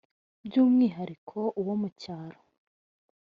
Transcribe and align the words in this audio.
by’umwihariko 0.45 1.37
uwo 1.61 1.73
mu 1.81 1.89
cyaro 2.01 2.39